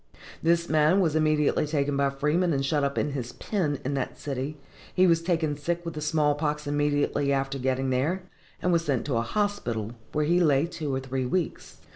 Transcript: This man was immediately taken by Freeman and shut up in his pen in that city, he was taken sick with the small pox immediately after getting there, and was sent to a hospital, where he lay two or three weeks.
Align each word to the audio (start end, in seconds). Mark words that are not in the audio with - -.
This 0.41 0.67
man 0.67 0.99
was 0.99 1.15
immediately 1.15 1.67
taken 1.67 1.95
by 1.95 2.09
Freeman 2.09 2.53
and 2.53 2.65
shut 2.65 2.83
up 2.83 2.97
in 2.97 3.11
his 3.11 3.33
pen 3.33 3.77
in 3.85 3.93
that 3.93 4.17
city, 4.17 4.57
he 4.95 5.05
was 5.05 5.21
taken 5.21 5.55
sick 5.55 5.85
with 5.85 5.93
the 5.93 6.01
small 6.01 6.33
pox 6.33 6.65
immediately 6.65 7.31
after 7.31 7.59
getting 7.59 7.91
there, 7.91 8.23
and 8.63 8.71
was 8.73 8.83
sent 8.83 9.05
to 9.05 9.17
a 9.17 9.21
hospital, 9.21 9.91
where 10.11 10.25
he 10.25 10.39
lay 10.39 10.65
two 10.65 10.91
or 10.95 10.99
three 10.99 11.27
weeks. 11.27 11.77